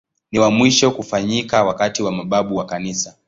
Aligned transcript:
Ni 0.31 0.39
wa 0.39 0.51
mwisho 0.51 0.91
kufanyika 0.91 1.63
wakati 1.63 2.03
wa 2.03 2.11
mababu 2.11 2.55
wa 2.55 2.65
Kanisa. 2.65 3.17